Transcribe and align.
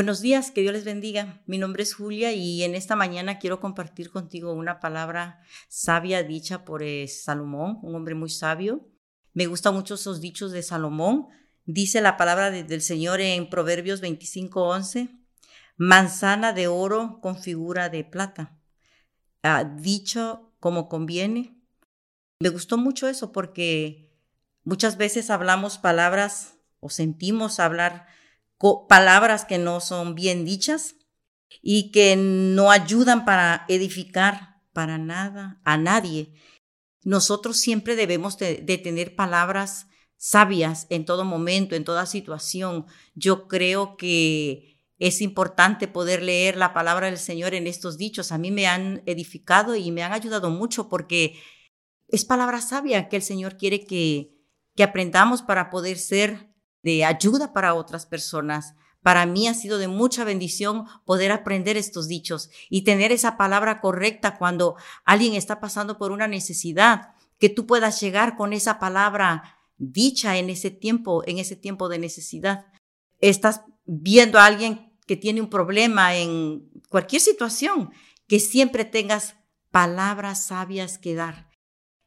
Buenos 0.00 0.22
días, 0.22 0.50
que 0.50 0.62
Dios 0.62 0.72
les 0.72 0.86
bendiga. 0.86 1.42
Mi 1.44 1.58
nombre 1.58 1.82
es 1.82 1.92
Julia 1.92 2.32
y 2.32 2.62
en 2.62 2.74
esta 2.74 2.96
mañana 2.96 3.38
quiero 3.38 3.60
compartir 3.60 4.10
contigo 4.10 4.54
una 4.54 4.80
palabra 4.80 5.42
sabia 5.68 6.22
dicha 6.22 6.64
por 6.64 6.82
eh, 6.82 7.06
Salomón, 7.06 7.80
un 7.82 7.94
hombre 7.94 8.14
muy 8.14 8.30
sabio. 8.30 8.88
Me 9.34 9.44
gustan 9.44 9.74
mucho 9.74 9.96
esos 9.96 10.22
dichos 10.22 10.52
de 10.52 10.62
Salomón. 10.62 11.26
Dice 11.66 12.00
la 12.00 12.16
palabra 12.16 12.50
del 12.50 12.80
Señor 12.80 13.20
en 13.20 13.50
Proverbios 13.50 14.00
25:11, 14.00 15.20
manzana 15.76 16.54
de 16.54 16.66
oro 16.66 17.18
con 17.20 17.36
figura 17.36 17.90
de 17.90 18.02
plata. 18.02 18.58
Ah, 19.42 19.64
dicho 19.64 20.54
como 20.60 20.88
conviene. 20.88 21.60
Me 22.38 22.48
gustó 22.48 22.78
mucho 22.78 23.06
eso 23.06 23.32
porque 23.32 24.10
muchas 24.64 24.96
veces 24.96 25.28
hablamos 25.28 25.76
palabras 25.76 26.54
o 26.80 26.88
sentimos 26.88 27.60
hablar 27.60 28.06
palabras 28.88 29.44
que 29.44 29.58
no 29.58 29.80
son 29.80 30.14
bien 30.14 30.44
dichas 30.44 30.96
y 31.62 31.90
que 31.90 32.16
no 32.16 32.70
ayudan 32.70 33.24
para 33.24 33.64
edificar 33.68 34.60
para 34.72 34.98
nada 34.98 35.60
a 35.64 35.76
nadie. 35.76 36.34
Nosotros 37.02 37.56
siempre 37.56 37.96
debemos 37.96 38.38
de, 38.38 38.56
tener 38.82 39.16
palabras 39.16 39.86
sabias 40.16 40.86
en 40.90 41.04
todo 41.06 41.24
momento, 41.24 41.74
en 41.74 41.84
toda 41.84 42.04
situación. 42.04 42.86
Yo 43.14 43.48
creo 43.48 43.96
que 43.96 44.78
es 44.98 45.22
importante 45.22 45.88
poder 45.88 46.22
leer 46.22 46.56
la 46.56 46.74
palabra 46.74 47.06
del 47.06 47.18
Señor 47.18 47.54
en 47.54 47.66
estos 47.66 47.96
dichos. 47.96 48.32
A 48.32 48.38
mí 48.38 48.50
me 48.50 48.66
han 48.66 49.02
edificado 49.06 49.74
y 49.74 49.90
me 49.90 50.02
han 50.02 50.12
ayudado 50.12 50.50
mucho 50.50 50.90
porque 50.90 51.40
es 52.08 52.26
palabra 52.26 52.60
sabia 52.60 53.08
que 53.08 53.16
el 53.16 53.22
Señor 53.22 53.56
quiere 53.56 53.86
que, 53.86 54.36
que 54.76 54.82
aprendamos 54.82 55.40
para 55.40 55.70
poder 55.70 55.96
ser 55.96 56.49
de 56.82 57.04
ayuda 57.04 57.52
para 57.52 57.74
otras 57.74 58.06
personas. 58.06 58.74
Para 59.02 59.26
mí 59.26 59.48
ha 59.48 59.54
sido 59.54 59.78
de 59.78 59.88
mucha 59.88 60.24
bendición 60.24 60.84
poder 61.04 61.32
aprender 61.32 61.76
estos 61.76 62.06
dichos 62.08 62.50
y 62.68 62.82
tener 62.82 63.12
esa 63.12 63.36
palabra 63.36 63.80
correcta 63.80 64.36
cuando 64.36 64.76
alguien 65.04 65.34
está 65.34 65.60
pasando 65.60 65.96
por 65.96 66.12
una 66.12 66.28
necesidad, 66.28 67.14
que 67.38 67.48
tú 67.48 67.66
puedas 67.66 68.00
llegar 68.00 68.36
con 68.36 68.52
esa 68.52 68.78
palabra 68.78 69.58
dicha 69.78 70.36
en 70.36 70.50
ese 70.50 70.70
tiempo, 70.70 71.22
en 71.26 71.38
ese 71.38 71.56
tiempo 71.56 71.88
de 71.88 71.98
necesidad. 71.98 72.66
Estás 73.20 73.62
viendo 73.86 74.38
a 74.38 74.44
alguien 74.44 74.92
que 75.06 75.16
tiene 75.16 75.40
un 75.40 75.48
problema 75.48 76.14
en 76.14 76.70
cualquier 76.90 77.22
situación, 77.22 77.90
que 78.28 78.38
siempre 78.38 78.84
tengas 78.84 79.36
palabras 79.70 80.44
sabias 80.44 80.98
que 80.98 81.14
dar, 81.14 81.50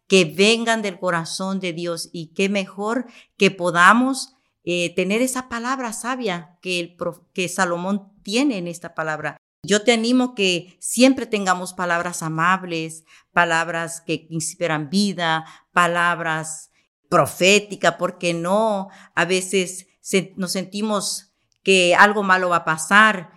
que 0.07 0.25
vengan 0.25 0.81
del 0.81 0.99
corazón 0.99 1.59
de 1.59 1.73
Dios 1.73 2.09
y 2.13 2.33
qué 2.33 2.47
mejor 2.47 3.07
que 3.35 3.51
podamos 3.51 4.35
eh, 4.65 4.93
tener 4.95 5.21
esa 5.21 5.49
palabra 5.49 5.93
sabia 5.93 6.57
que, 6.61 6.79
el, 6.79 6.97
que 7.33 7.49
Salomón 7.49 8.13
tiene 8.23 8.57
en 8.57 8.67
esta 8.67 8.95
palabra. 8.95 9.37
Yo 9.65 9.83
te 9.83 9.93
animo 9.93 10.35
que 10.35 10.77
siempre 10.79 11.25
tengamos 11.25 11.73
palabras 11.73 12.21
amables, 12.21 13.05
palabras 13.31 14.01
que 14.01 14.27
inspiran 14.29 14.89
vida, 14.89 15.45
palabras 15.71 16.71
proféticas, 17.09 17.95
porque 17.97 18.33
no, 18.33 18.89
a 19.15 19.25
veces 19.25 19.87
nos 20.35 20.51
sentimos 20.51 21.33
que 21.63 21.95
algo 21.95 22.23
malo 22.23 22.49
va 22.49 22.57
a 22.57 22.65
pasar 22.65 23.31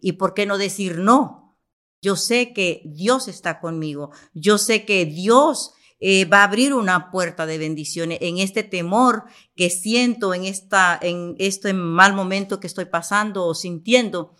y 0.00 0.12
por 0.12 0.34
qué 0.34 0.44
no 0.44 0.58
decir 0.58 0.98
no. 0.98 1.56
Yo 2.02 2.16
sé 2.16 2.52
que 2.52 2.82
Dios 2.84 3.28
está 3.28 3.60
conmigo, 3.60 4.10
yo 4.34 4.58
sé 4.58 4.84
que 4.84 5.06
Dios 5.06 5.72
eh, 6.04 6.24
va 6.24 6.40
a 6.40 6.44
abrir 6.44 6.74
una 6.74 7.12
puerta 7.12 7.46
de 7.46 7.58
bendiciones 7.58 8.18
en 8.20 8.38
este 8.38 8.64
temor 8.64 9.22
que 9.54 9.70
siento, 9.70 10.34
en, 10.34 10.44
esta, 10.44 10.98
en 11.00 11.36
este 11.38 11.74
mal 11.74 12.12
momento 12.12 12.58
que 12.58 12.66
estoy 12.66 12.86
pasando 12.86 13.46
o 13.46 13.54
sintiendo. 13.54 14.34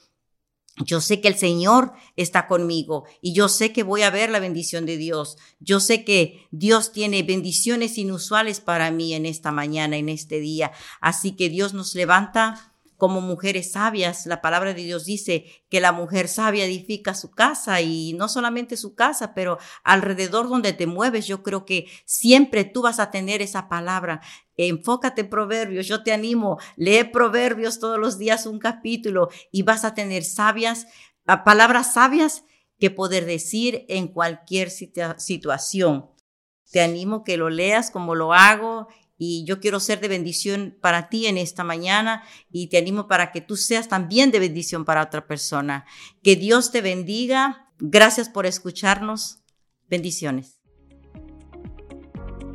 Yo 0.84 1.00
sé 1.00 1.20
que 1.20 1.28
el 1.28 1.36
Señor 1.36 1.92
está 2.16 2.48
conmigo 2.48 3.04
y 3.20 3.32
yo 3.32 3.48
sé 3.48 3.72
que 3.72 3.84
voy 3.84 4.02
a 4.02 4.10
ver 4.10 4.28
la 4.28 4.40
bendición 4.40 4.86
de 4.86 4.96
Dios. 4.96 5.36
Yo 5.60 5.78
sé 5.78 6.04
que 6.04 6.48
Dios 6.50 6.90
tiene 6.90 7.22
bendiciones 7.22 7.96
inusuales 7.96 8.58
para 8.58 8.90
mí 8.90 9.14
en 9.14 9.24
esta 9.24 9.52
mañana, 9.52 9.96
en 9.96 10.08
este 10.08 10.40
día. 10.40 10.72
Así 11.00 11.36
que 11.36 11.48
Dios 11.48 11.74
nos 11.74 11.94
levanta 11.94 12.71
como 13.02 13.20
mujeres 13.20 13.72
sabias. 13.72 14.26
La 14.26 14.40
palabra 14.40 14.74
de 14.74 14.84
Dios 14.84 15.04
dice 15.04 15.46
que 15.68 15.80
la 15.80 15.90
mujer 15.90 16.28
sabia 16.28 16.66
edifica 16.66 17.14
su 17.14 17.32
casa 17.32 17.80
y 17.80 18.12
no 18.12 18.28
solamente 18.28 18.76
su 18.76 18.94
casa, 18.94 19.34
pero 19.34 19.58
alrededor 19.82 20.48
donde 20.48 20.72
te 20.72 20.86
mueves, 20.86 21.26
yo 21.26 21.42
creo 21.42 21.64
que 21.64 21.88
siempre 22.04 22.62
tú 22.62 22.80
vas 22.82 23.00
a 23.00 23.10
tener 23.10 23.42
esa 23.42 23.68
palabra. 23.68 24.20
Enfócate 24.56 25.22
en 25.22 25.30
proverbios, 25.30 25.88
yo 25.88 26.04
te 26.04 26.12
animo, 26.12 26.60
lee 26.76 27.02
proverbios 27.02 27.80
todos 27.80 27.98
los 27.98 28.18
días 28.18 28.46
un 28.46 28.60
capítulo 28.60 29.30
y 29.50 29.62
vas 29.62 29.84
a 29.84 29.94
tener 29.94 30.22
sabias, 30.22 30.86
ah, 31.26 31.42
palabras 31.42 31.94
sabias 31.94 32.44
que 32.78 32.92
poder 32.92 33.26
decir 33.26 33.84
en 33.88 34.06
cualquier 34.06 34.70
situación. 34.70 36.08
Te 36.70 36.80
animo 36.80 37.24
que 37.24 37.36
lo 37.36 37.50
leas 37.50 37.90
como 37.90 38.14
lo 38.14 38.32
hago 38.32 38.86
y 39.16 39.44
yo 39.44 39.60
quiero 39.60 39.80
ser 39.80 40.00
de 40.00 40.08
bendición 40.08 40.76
para 40.80 41.08
ti 41.08 41.26
en 41.26 41.38
esta 41.38 41.64
mañana 41.64 42.24
y 42.50 42.68
te 42.68 42.78
animo 42.78 43.06
para 43.08 43.30
que 43.32 43.40
tú 43.40 43.56
seas 43.56 43.88
también 43.88 44.30
de 44.30 44.40
bendición 44.40 44.84
para 44.84 45.02
otra 45.02 45.26
persona. 45.26 45.86
Que 46.22 46.36
Dios 46.36 46.72
te 46.72 46.80
bendiga. 46.80 47.70
Gracias 47.78 48.28
por 48.28 48.46
escucharnos. 48.46 49.38
Bendiciones. 49.88 50.62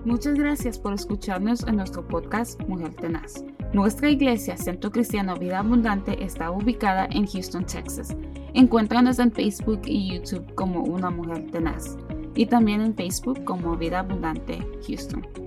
Muchas 0.08 0.36
gracias 0.36 0.80
por 0.80 0.94
escucharnos 0.94 1.64
en 1.68 1.76
nuestro 1.76 2.08
podcast 2.08 2.60
Mujer 2.68 2.96
Tenaz. 2.96 3.44
Nuestra 3.74 4.10
iglesia 4.10 4.56
Centro 4.56 4.90
Cristiano 4.90 5.36
Vida 5.36 5.60
Abundante 5.60 6.24
está 6.24 6.50
ubicada 6.50 7.08
en 7.12 7.28
Houston, 7.28 7.66
Texas. 7.66 8.16
Encuéntranos 8.54 9.20
en 9.20 9.34
Facebook 9.34 9.82
y 9.86 10.14
YouTube 10.14 10.56
como 10.56 10.84
Una 10.84 11.10
Mujer 11.10 11.52
Tenaz 11.52 11.98
y 12.36 12.46
también 12.46 12.82
en 12.82 12.96
Facebook 12.96 13.44
como 13.44 13.76
Vida 13.76 14.00
Abundante 14.00 14.66
Houston. 14.88 15.47